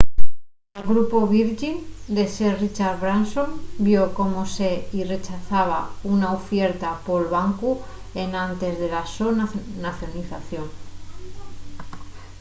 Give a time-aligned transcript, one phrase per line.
[0.79, 1.75] el grupu virgin
[2.17, 3.49] de sir richard branson
[3.87, 5.79] vio como se-y rechazaba
[6.13, 7.71] una ufierta pol bancu
[8.25, 9.27] enantes de la so
[9.85, 10.67] nacionalización